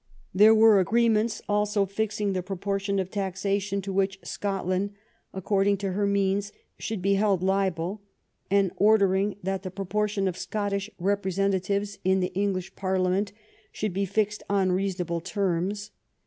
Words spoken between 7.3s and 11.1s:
liable, and ordering that the proportion of Scot tish